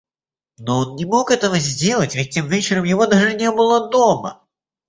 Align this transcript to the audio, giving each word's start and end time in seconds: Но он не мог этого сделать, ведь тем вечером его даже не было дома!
Но 0.57 0.77
он 0.79 0.95
не 0.95 1.05
мог 1.05 1.29
этого 1.29 1.59
сделать, 1.59 2.15
ведь 2.15 2.31
тем 2.31 2.47
вечером 2.47 2.85
его 2.85 3.05
даже 3.05 3.35
не 3.35 3.51
было 3.51 3.87
дома! 3.91 4.43